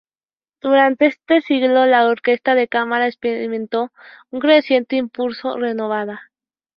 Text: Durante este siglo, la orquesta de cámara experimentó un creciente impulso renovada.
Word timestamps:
Durante 0.63 1.05
este 1.05 1.41
siglo, 1.41 1.85
la 1.85 2.07
orquesta 2.07 2.55
de 2.55 2.67
cámara 2.67 3.05
experimentó 3.05 3.91
un 4.31 4.39
creciente 4.39 4.95
impulso 4.95 5.57
renovada. 5.57 6.31